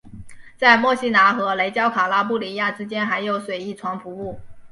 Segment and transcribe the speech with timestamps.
[0.57, 4.39] 在墨西拿和雷焦卡拉布里亚之间还有水翼船服务。